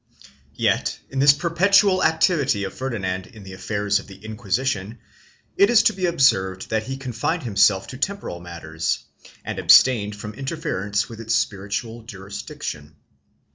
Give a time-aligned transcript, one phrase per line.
[0.55, 4.97] Yet in this perpetual activity of Ferdinand in the affairs of the Inquisition
[5.57, 9.03] it is to be observed that he confined himself to temporal matters
[9.45, 12.95] and abstained from interference with its spiritual jurisdiction.